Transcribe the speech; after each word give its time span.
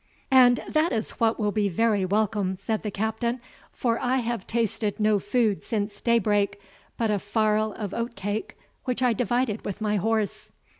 "And 0.31 0.61
that 0.67 0.91
is 0.91 1.11
what 1.19 1.39
will 1.39 1.51
be 1.51 1.69
very 1.69 2.05
welcome," 2.05 2.55
said 2.55 2.81
the 2.81 2.89
Captain, 2.89 3.39
"for 3.71 3.99
I 3.99 4.17
have 4.17 4.47
tasted 4.47 4.99
no 4.99 5.19
food 5.19 5.63
since 5.63 6.01
daybreak 6.01 6.59
but 6.97 7.11
a 7.11 7.19
farl 7.19 7.73
of 7.73 7.93
oatcake, 7.93 8.57
which 8.85 9.03
I 9.03 9.13
divided 9.13 9.63
with 9.63 9.79
my 9.79 9.97
horse. 9.97 10.53